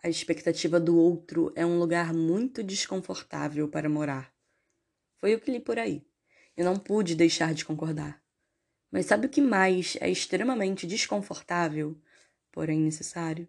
A 0.00 0.08
expectativa 0.08 0.78
do 0.78 0.96
outro 0.96 1.52
é 1.56 1.66
um 1.66 1.78
lugar 1.78 2.14
muito 2.14 2.62
desconfortável 2.62 3.68
para 3.68 3.88
morar. 3.88 4.32
Foi 5.16 5.34
o 5.34 5.40
que 5.40 5.50
li 5.50 5.58
por 5.58 5.76
aí. 5.76 6.06
Eu 6.56 6.64
não 6.64 6.78
pude 6.78 7.16
deixar 7.16 7.52
de 7.52 7.64
concordar. 7.64 8.22
Mas 8.92 9.06
sabe 9.06 9.26
o 9.26 9.28
que 9.28 9.40
mais 9.40 9.96
é 10.00 10.08
extremamente 10.08 10.86
desconfortável, 10.86 12.00
porém 12.52 12.80
necessário? 12.80 13.48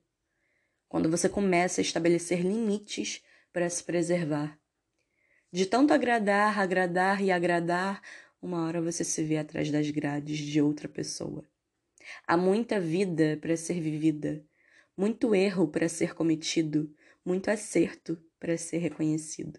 Quando 0.88 1.10
você 1.10 1.30
começa 1.30 1.82
a 1.82 1.84
estabelecer 1.84 2.42
limites 2.42 3.24
para 3.54 3.70
se 3.70 3.84
preservar. 3.84 4.60
De 5.52 5.68
tanto 5.68 5.94
agradar, 5.94 6.60
agradar 6.60 7.24
e 7.24 7.32
agradar, 7.32 8.02
uma 8.42 8.66
hora 8.66 8.82
você 8.82 9.04
se 9.04 9.24
vê 9.24 9.38
atrás 9.38 9.70
das 9.70 9.90
grades 9.92 10.40
de 10.40 10.62
outra 10.62 10.90
pessoa. 10.90 11.44
Há 12.26 12.36
muita 12.36 12.80
vida 12.80 13.38
para 13.40 13.56
ser 13.56 13.80
vivida, 13.80 14.44
muito 15.00 15.34
erro 15.34 15.66
para 15.66 15.88
ser 15.88 16.14
cometido, 16.14 16.94
muito 17.24 17.50
acerto 17.50 18.22
para 18.38 18.58
ser 18.58 18.80
reconhecido. 18.80 19.58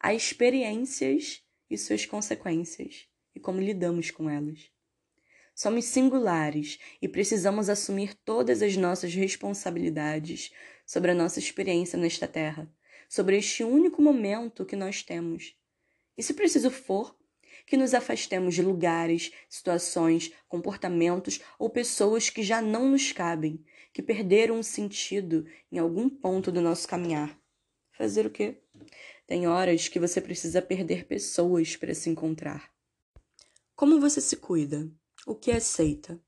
Há 0.00 0.12
experiências 0.12 1.40
e 1.70 1.78
suas 1.78 2.04
consequências 2.04 3.06
e 3.32 3.38
como 3.38 3.60
lidamos 3.60 4.10
com 4.10 4.28
elas. 4.28 4.68
Somos 5.54 5.84
singulares 5.84 6.80
e 7.00 7.06
precisamos 7.06 7.68
assumir 7.68 8.14
todas 8.24 8.60
as 8.60 8.76
nossas 8.76 9.14
responsabilidades 9.14 10.52
sobre 10.84 11.12
a 11.12 11.14
nossa 11.14 11.38
experiência 11.38 11.96
nesta 11.96 12.26
terra, 12.26 12.68
sobre 13.08 13.38
este 13.38 13.62
único 13.62 14.02
momento 14.02 14.66
que 14.66 14.74
nós 14.74 15.00
temos. 15.00 15.56
E 16.18 16.24
se 16.24 16.34
preciso 16.34 16.72
for, 16.72 17.15
que 17.64 17.76
nos 17.76 17.94
afastemos 17.94 18.54
de 18.54 18.62
lugares, 18.62 19.32
situações, 19.48 20.32
comportamentos 20.48 21.40
ou 21.58 21.70
pessoas 21.70 22.28
que 22.28 22.42
já 22.42 22.60
não 22.60 22.90
nos 22.90 23.12
cabem, 23.12 23.64
que 23.92 24.02
perderam 24.02 24.58
o 24.58 24.64
sentido 24.64 25.46
em 25.70 25.78
algum 25.78 26.08
ponto 26.08 26.50
do 26.50 26.60
nosso 26.60 26.86
caminhar. 26.88 27.38
Fazer 27.92 28.26
o 28.26 28.30
quê? 28.30 28.60
Tem 29.26 29.46
horas 29.46 29.88
que 29.88 29.98
você 29.98 30.20
precisa 30.20 30.60
perder 30.60 31.06
pessoas 31.06 31.76
para 31.76 31.94
se 31.94 32.10
encontrar. 32.10 32.70
Como 33.74 34.00
você 34.00 34.20
se 34.20 34.36
cuida? 34.36 34.90
o 35.26 35.34
que 35.34 35.50
aceita. 35.50 36.18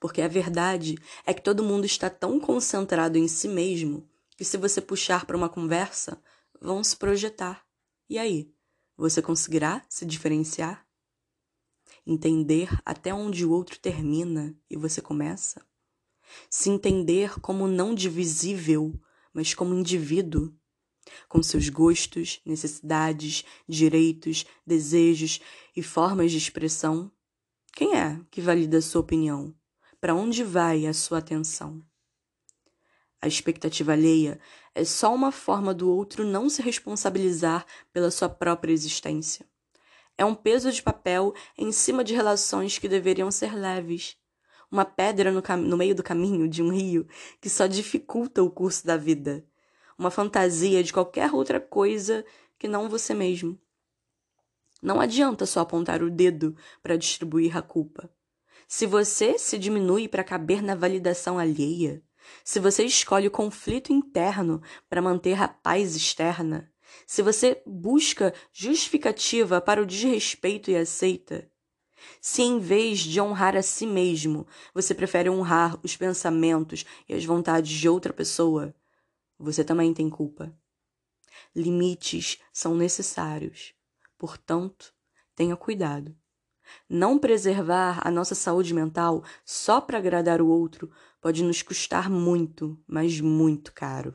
Porque 0.00 0.22
a 0.22 0.28
verdade 0.28 0.94
é 1.26 1.34
que 1.34 1.42
todo 1.42 1.64
mundo 1.64 1.84
está 1.84 2.08
tão 2.08 2.38
concentrado 2.38 3.18
em 3.18 3.28
si 3.28 3.48
mesmo 3.48 4.08
que 4.36 4.44
se 4.44 4.56
você 4.56 4.80
puxar 4.80 5.26
para 5.26 5.36
uma 5.36 5.48
conversa, 5.48 6.22
vão 6.60 6.84
se 6.84 6.96
projetar. 6.96 7.66
E 8.08 8.18
aí, 8.18 8.54
você 8.96 9.20
conseguirá 9.20 9.84
se 9.88 10.04
diferenciar? 10.04 10.86
Entender 12.06 12.68
até 12.84 13.12
onde 13.12 13.44
o 13.44 13.50
outro 13.50 13.78
termina 13.78 14.56
e 14.70 14.76
você 14.76 15.00
começa? 15.00 15.64
Se 16.50 16.70
entender 16.70 17.38
como 17.40 17.66
não 17.66 17.94
divisível, 17.94 18.98
mas 19.32 19.54
como 19.54 19.74
indivíduo, 19.74 20.52
com 21.28 21.42
seus 21.42 21.68
gostos, 21.68 22.40
necessidades, 22.44 23.44
direitos, 23.68 24.44
desejos 24.66 25.40
e 25.76 25.82
formas 25.82 26.32
de 26.32 26.38
expressão 26.38 27.12
quem 27.76 27.94
é 27.94 28.18
que 28.30 28.40
valida 28.40 28.78
a 28.78 28.82
sua 28.82 29.02
opinião? 29.02 29.54
Para 30.00 30.14
onde 30.14 30.42
vai 30.42 30.86
a 30.86 30.94
sua 30.94 31.18
atenção? 31.18 31.82
A 33.20 33.26
expectativa 33.26 33.92
alheia 33.92 34.38
é 34.74 34.84
só 34.84 35.14
uma 35.14 35.32
forma 35.32 35.72
do 35.72 35.90
outro 35.90 36.24
não 36.24 36.48
se 36.48 36.60
responsabilizar 36.62 37.64
pela 37.92 38.10
sua 38.10 38.28
própria 38.28 38.72
existência. 38.72 39.46
É 40.18 40.24
um 40.24 40.34
peso 40.34 40.70
de 40.70 40.82
papel 40.82 41.34
em 41.58 41.72
cima 41.72 42.02
de 42.02 42.14
relações 42.14 42.78
que 42.78 42.88
deveriam 42.88 43.30
ser 43.30 43.54
leves. 43.54 44.16
Uma 44.70 44.84
pedra 44.84 45.30
no, 45.30 45.42
no 45.58 45.76
meio 45.76 45.94
do 45.94 46.02
caminho 46.02 46.48
de 46.48 46.62
um 46.62 46.70
rio 46.70 47.06
que 47.40 47.48
só 47.48 47.66
dificulta 47.66 48.42
o 48.42 48.50
curso 48.50 48.86
da 48.86 48.96
vida. 48.96 49.44
Uma 49.98 50.10
fantasia 50.10 50.82
de 50.82 50.92
qualquer 50.92 51.32
outra 51.32 51.60
coisa 51.60 52.24
que 52.58 52.68
não 52.68 52.88
você 52.88 53.14
mesmo. 53.14 53.58
Não 54.82 55.00
adianta 55.00 55.46
só 55.46 55.60
apontar 55.60 56.02
o 56.02 56.10
dedo 56.10 56.56
para 56.82 56.96
distribuir 56.96 57.56
a 57.56 57.62
culpa. 57.62 58.10
Se 58.68 58.86
você 58.86 59.38
se 59.38 59.58
diminui 59.58 60.08
para 60.08 60.24
caber 60.24 60.62
na 60.62 60.74
validação 60.74 61.38
alheia, 61.38 62.02
se 62.44 62.60
você 62.60 62.84
escolhe 62.84 63.28
o 63.28 63.30
conflito 63.30 63.92
interno 63.92 64.62
para 64.88 65.02
manter 65.02 65.40
a 65.40 65.48
paz 65.48 65.94
externa, 65.96 66.72
se 67.06 67.22
você 67.22 67.62
busca 67.66 68.32
justificativa 68.52 69.60
para 69.60 69.82
o 69.82 69.86
desrespeito 69.86 70.70
e 70.70 70.76
aceita, 70.76 71.50
se 72.20 72.42
em 72.42 72.58
vez 72.58 73.00
de 73.00 73.20
honrar 73.20 73.56
a 73.56 73.62
si 73.62 73.86
mesmo, 73.86 74.46
você 74.72 74.94
prefere 74.94 75.30
honrar 75.30 75.78
os 75.82 75.96
pensamentos 75.96 76.84
e 77.08 77.14
as 77.14 77.24
vontades 77.24 77.72
de 77.72 77.88
outra 77.88 78.12
pessoa, 78.12 78.74
você 79.38 79.64
também 79.64 79.92
tem 79.92 80.08
culpa. 80.08 80.56
Limites 81.54 82.38
são 82.52 82.74
necessários. 82.74 83.74
Portanto, 84.18 84.94
tenha 85.34 85.56
cuidado. 85.56 86.16
Não 86.88 87.18
preservar 87.18 88.00
a 88.06 88.10
nossa 88.10 88.34
saúde 88.34 88.74
mental 88.74 89.22
só 89.44 89.80
para 89.80 89.98
agradar 89.98 90.40
o 90.40 90.48
outro 90.48 90.90
pode 91.26 91.42
nos 91.42 91.60
custar 91.60 92.08
muito, 92.08 92.78
mas 92.86 93.20
muito 93.20 93.72
caro. 93.72 94.14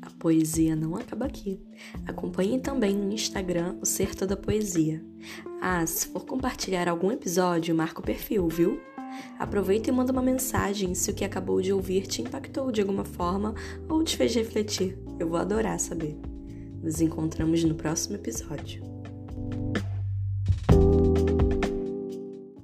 A 0.00 0.10
poesia 0.18 0.74
não 0.74 0.96
acaba 0.96 1.26
aqui. 1.26 1.60
Acompanhe 2.06 2.58
também 2.58 2.96
no 2.96 3.12
Instagram 3.12 3.76
o 3.82 3.84
Certo 3.84 4.26
da 4.26 4.34
Poesia. 4.34 5.04
Ah, 5.60 5.86
se 5.86 6.06
for 6.06 6.24
compartilhar 6.24 6.88
algum 6.88 7.12
episódio, 7.12 7.74
marca 7.74 8.00
o 8.00 8.02
perfil, 8.02 8.48
viu? 8.48 8.80
Aproveita 9.38 9.90
e 9.90 9.92
manda 9.92 10.10
uma 10.10 10.22
mensagem 10.22 10.94
se 10.94 11.10
o 11.10 11.14
que 11.14 11.26
acabou 11.26 11.60
de 11.60 11.70
ouvir 11.70 12.06
te 12.06 12.22
impactou 12.22 12.72
de 12.72 12.80
alguma 12.80 13.04
forma 13.04 13.54
ou 13.90 14.02
te 14.02 14.16
fez 14.16 14.34
refletir. 14.34 14.98
Eu 15.20 15.28
vou 15.28 15.36
adorar 15.36 15.78
saber. 15.78 16.18
Nos 16.82 17.02
encontramos 17.02 17.62
no 17.62 17.74
próximo 17.74 18.16
episódio. 18.16 19.03